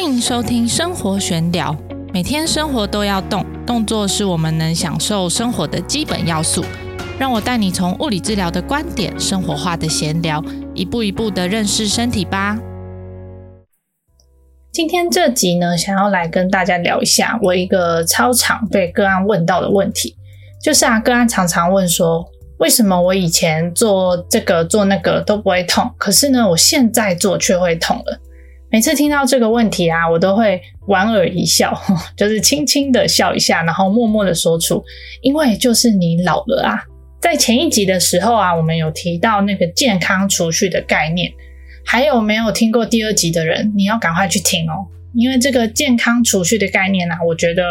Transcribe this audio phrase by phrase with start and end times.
[0.00, 1.76] 欢迎收听生活玄聊。
[2.14, 6.64] 每天生活都要动，动作是我们能享受生活的基本要素。
[7.18, 10.40] 让我带你从物理治疗的观点，生活化的闲聊，
[10.72, 12.56] 一步一步的认识身体吧。
[14.70, 20.14] 今天这集呢，想要来跟大家聊一下我一个超常被个案问到的问题，
[20.62, 22.24] 就是啊，个案常常问说，
[22.60, 28.20] 为什么我以前做这个做那个都不会痛，可是呢，我现在做却会痛了？
[28.70, 31.74] 每次听到这个问题啊，我都会莞尔一笑，
[32.16, 34.84] 就是轻轻的笑一下，然后默默的说出
[35.22, 36.78] ：“因为就是你老了啊。”
[37.20, 41.32] 在前一集的时候啊，我们有提到那个健康储蓄的概念，
[41.84, 47.62] 还有没有听过第二集的人，你要赶快去听哦，因为这个健康储蓄的概念呢，我觉得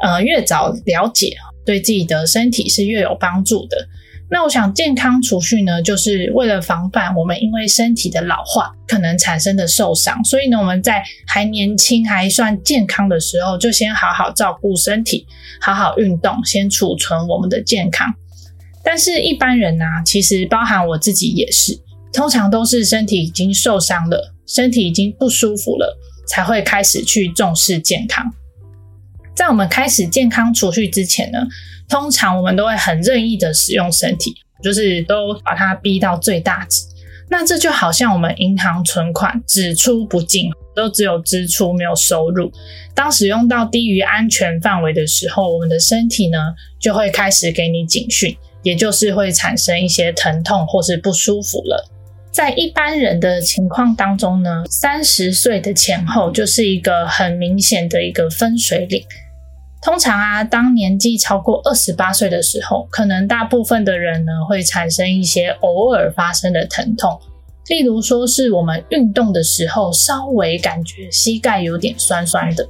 [0.00, 3.76] 呃越早了解，对自己的身体是越有帮助的。
[4.32, 10.24] 那我想，健康储蓄呢，就是为了防范我们因为身体的老化可能产生的受伤。
[10.24, 15.26] 所以呢，我们在还年轻、还算健康的时候，就先好好照顾身体，
[15.60, 18.14] 好好运动，先储存我们的健康。
[18.82, 21.78] 但是，一般人呢，其实包含我自己也是，
[22.10, 28.32] 通常都是身体已经受伤了，身体已经不舒服了，才会开始去重视健康。
[29.34, 31.38] 在我们开始健康储蓄之前呢，
[31.88, 36.82] 通常我们都会很任意的使用身体，就是都把它逼到最大值。
[37.30, 42.52] 那这就好像我们银行存款只出不进，都只有支出没有收入。
[42.94, 46.38] 当使用到低于安全范围的时候，我们的身体呢
[46.78, 51.91] 就会开始给你警讯，也就是会产生一些疼痛或是不舒服了。
[52.32, 59.04] 在一般人的情况当中呢，三十岁的前后就是一个很明显的一个分水岭。
[59.82, 67.20] 通常啊，当年纪超过二十八岁的时候，可能大部分的人呢会产生一些偶尔发生的疼痛，
[67.68, 72.66] 例如说是我们运动的时候稍微感觉膝盖有点酸酸的，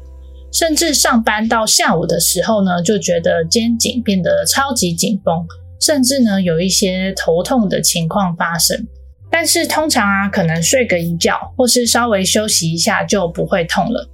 [0.52, 5.46] 甚至上班到下午的时候呢，就觉得肩颈变得超级紧绷，
[5.80, 8.84] 甚至呢有一些头痛的情况发生。
[9.32, 14.08] 但是通常啊，可能睡个一觉或是稍微休息一下就不会痛了。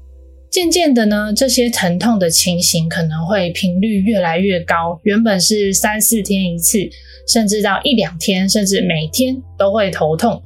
[0.49, 6.79] 渐渐的呢，这些疼痛的情形可能会频率越来越高，原本是三四天一次，
[7.27, 10.43] 甚至到一两天，甚至每天都会头痛，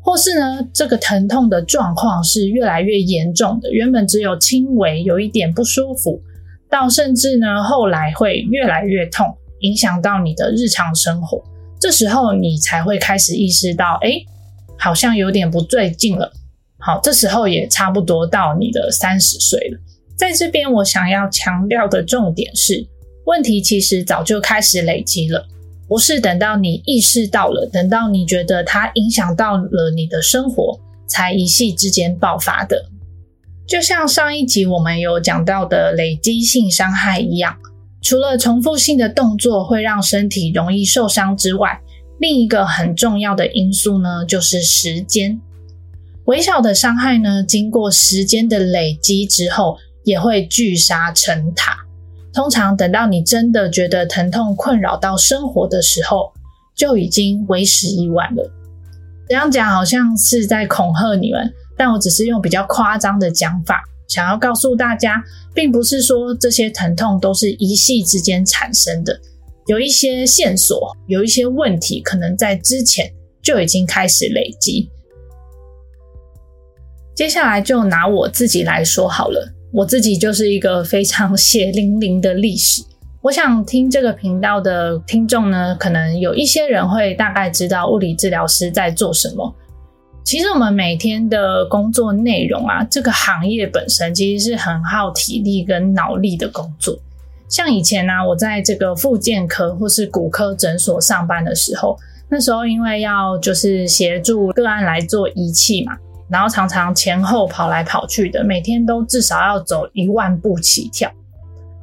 [0.00, 6.22] 或是呢，这个疼痛的状况是越来越严重的，原本只有轻微有一点不舒服，
[6.70, 11.44] 到甚至呢后来会越来越痛，影响到你的日常生活，
[11.82, 14.10] 这时候你才会开始意识到，哎，
[14.78, 16.32] 好像有点不对劲了。
[16.78, 19.80] 好，这时候也差不多到你的三十岁了。
[20.16, 22.86] 在这边，我想要强调的重点是，
[23.26, 25.44] 问题其实早就开始累积了，
[25.88, 30.78] 不是等到你意识到了，等到你觉得它影响到了你的生活，
[31.08, 32.84] 才一夕之间爆发的。
[33.66, 37.56] 就像上一集我们有讲到的累积性伤害一样，
[38.02, 41.80] 除了重复性的动作会让身体容易受伤之外，
[42.18, 45.40] 另一个很重要的因素呢，就是时间。
[46.26, 51.76] 微小的伤害呢，经过时间的累积之后，也会聚沙成塔。
[52.32, 56.32] 通常等到你真的觉得疼痛困扰到生活的时候，
[56.76, 58.50] 就已经为时已晚了。
[59.28, 65.24] 这样讲好像是在恐吓你们，但我只是用比较夸张的讲法，想要告诉大家，
[65.54, 69.18] 并不是说这些疼痛都是一夕之间产生的，
[69.68, 73.10] 有一些线索，有一些问题，可能在之前
[73.42, 74.90] 就已经开始累积。
[77.14, 82.82] 接下来就拿我自己来说好了，我自己就是一个非常血淋淋的历史。
[83.22, 89.54] 我想听这个频道的听众呢，可能有一些人会大概知道物理治疗师在做什么。
[90.24, 96.96] 其实我们每天的工作内容啊，这个行业本身其实是很耗体力跟脑力的工作。
[97.48, 101.98] 像以前呢，我在这个复健科或是骨科诊所上班的时候，
[102.30, 105.96] 那时候因为要就是协助个案来做仪器嘛。
[106.30, 111.10] 然后常常前后跑来跑去的，每天都至少要走一万步起跳。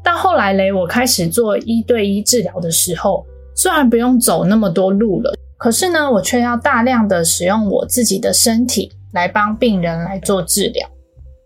[0.03, 10.88] 到后来嘞，我开始做一对一治疗的时候，虽然不用走那么多路了，可是呢，我却要大量的使用我自己的身体来帮病人来做治疗。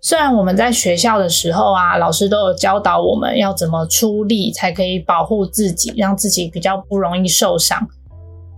[0.02, 7.88] 虽然我们在学校的时候啊，老师都有教导我们要怎么出力才可以保护自己，让自己比较不容易受伤。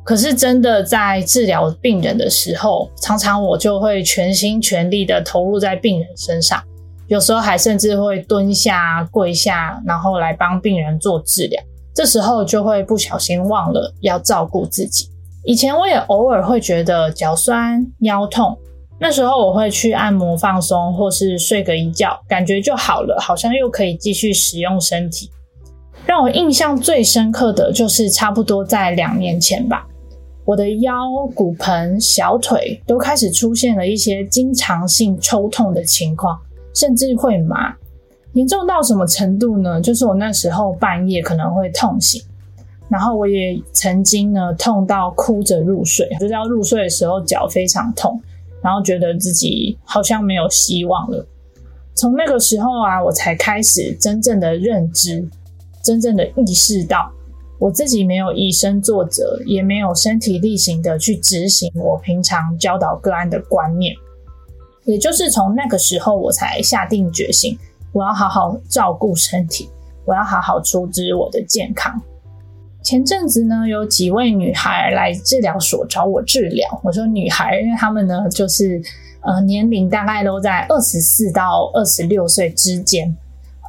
[0.03, 6.61] 可是真的在治疗病人的时候，常常我就会全心全力的投入在病人身上，
[7.07, 11.63] 有时候还甚至会蹲下、跪下，然后来帮病人做治疗。
[11.93, 15.09] 这时候就会不小心忘了要照顾自己。
[15.45, 18.57] 以前我也偶尔会觉得脚酸、腰痛，
[18.99, 25.29] 那时候我会去按摩放松，或是睡个一觉，感觉就好了，好像又可以继续使用身体。
[26.05, 29.85] 让我印象最深刻的就是差不多在两年前吧，
[30.45, 30.93] 我的腰、
[31.35, 36.39] 骨盆、小腿都开始出现了一些经常性抽痛的情况，
[36.73, 37.75] 甚至会麻。
[38.33, 39.79] 严重到什么程度呢？
[39.79, 42.21] 就是我那时候半夜可能会痛醒，
[42.89, 48.21] 然后我也曾经呢痛到哭着入睡，就是要入睡的时候脚非常痛，
[48.61, 51.25] 然后觉得自己好像没有希望了。
[51.95, 55.27] 从那个时候啊，我才开始真正的认知，
[55.83, 57.09] 真正的意识到
[57.57, 63.95] 我自己没有以身作则，也没有身体力行的去执行我平常教导个案的观念。
[64.83, 67.57] 也就是从那个时候，我才下定决心。
[67.93, 69.69] 我要好好照顾身体，
[70.03, 71.99] 我要好好出资我的健康。
[72.85, 76.79] 前阵子呢，有几位女孩来治疗所找我治疗。
[76.83, 78.79] 我说女孩，因为她们呢，就是
[79.21, 83.17] 呃年龄大概都在二十四到二十六岁之间，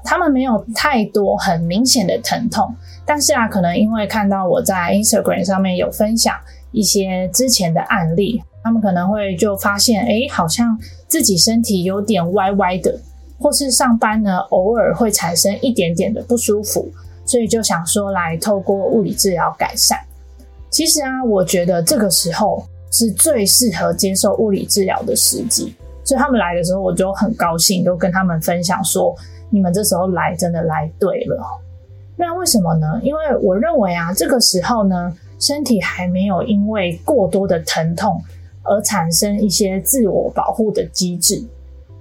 [0.05, 2.75] 她们没有太多很明显的疼痛，
[3.07, 6.35] 但是啊，可能因为看到我在 Instagram 上面有分享
[6.71, 10.79] 一些之前的案例，她们可能会就发现，哎，好像
[11.09, 13.01] 自己身体有点歪歪的。
[13.39, 16.91] 或是上班呢，偶尔会产生一点点的不舒服，
[17.27, 19.99] 所以就想说来透过物理治疗改善。
[20.71, 25.75] 其实啊，我觉得这个时候是最适合接受物理治疗的时机。
[26.05, 29.13] 所以他们来的时候，我就很高兴，都跟他们分享说：
[29.51, 31.45] 你们这时候来真的来对了。
[32.17, 33.01] 那为什么呢？
[33.03, 38.23] 因为我认为啊，这个时候呢，身体还没有因为过多的疼痛
[38.63, 41.43] 而产生一些自我保护的机制。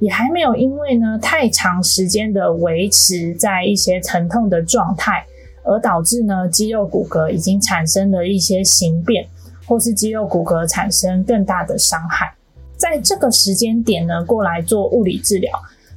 [0.05, 5.25] 也还没有因为呢太长时间的维持在一些疼痛的状态，
[5.63, 9.25] 而导致呢肌肉骨骼已经产生了一些形变，
[9.65, 12.31] 或是肌肉骨骼产生更大的伤害。
[12.77, 15.51] 在这个时间点呢过来做物理治疗，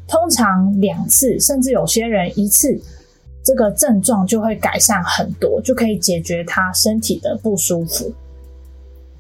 [0.07, 2.81] 通常两次甚至有些人一次，
[3.45, 8.11] 这个症状就会改善很多，就可以解决他身体的不舒服。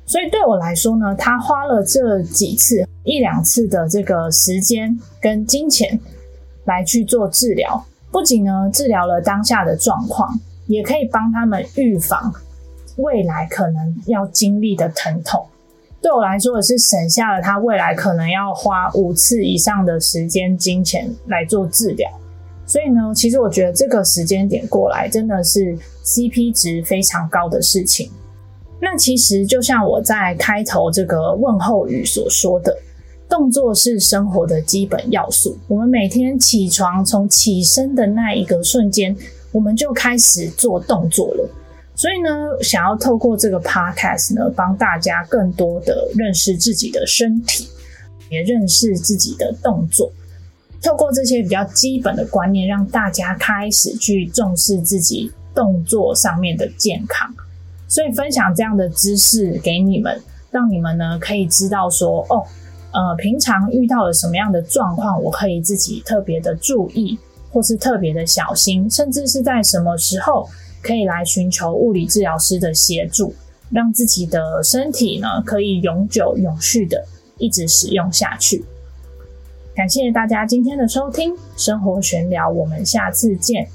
[0.09, 2.85] 所以对我来说呢，他花了这几次。
[3.05, 5.99] 一两次的这个时间跟金钱
[6.67, 12.31] 来去做治疗，不仅呢治疗了当下的状况，也可以帮他们预防
[12.97, 15.47] 未来可能要经历的疼痛。
[16.03, 22.11] 对我来说，也是省下了他未来可能要花五次以上的时间、金钱来做治疗。
[22.67, 25.75] 所以呢，其实我觉得这个时间点过来，真的是
[26.05, 28.11] CP 值非常高的事情。
[28.81, 32.77] 那其实就像我在开头这个问候语所说的。
[33.31, 35.55] 动作是生活的基本要素。
[35.69, 39.15] 我们每天起床，从起身的那一个瞬间，
[39.53, 41.47] 我们就开始做动作了。
[41.95, 42.31] 所以呢，
[42.63, 47.69] 想要透过这个 podcast 呢，帮大家更多的认识自己的身体，
[48.31, 50.11] 也认识自己的动作。
[50.83, 57.31] 透过这些比较基本的观念，让大家开始去重视自己动作上面的健康。
[57.89, 60.21] 所以分享这样的知识给你们，
[60.53, 62.47] 让你们呢可以知道说，哦。
[62.91, 67.19] 呃，平常遇到了什么样的状况，我可以自己特别的注意，
[67.53, 70.49] 或是特别的小心，甚至是在什么时候
[70.83, 73.35] 可以来寻求物理治疗师的协助，
[73.71, 77.05] 让自己的身体呢可以永久永续的
[77.37, 78.65] 一直使用下去。
[79.77, 83.69] 感谢大家今天的收听，生活玄聊，我们下次见。